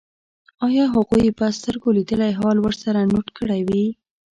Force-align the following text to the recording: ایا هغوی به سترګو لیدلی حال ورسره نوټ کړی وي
ایا 0.67 0.85
هغوی 0.95 1.25
به 1.37 1.47
سترګو 1.59 1.87
لیدلی 1.97 2.31
حال 2.39 2.57
ورسره 2.61 3.09
نوټ 3.13 3.27
کړی 3.37 3.61
وي 3.67 3.83